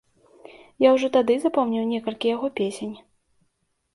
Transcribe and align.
Я 0.83 0.89
ўжо 0.95 1.09
тады 1.17 1.35
запомніў 1.43 1.85
некалькі 1.93 2.31
яго 2.35 2.47
песень. 2.61 2.95